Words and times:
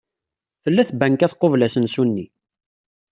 Tella 0.63 0.83
tbanka 0.89 1.27
tqubel 1.31 1.65
asensu-nni. 1.65 2.25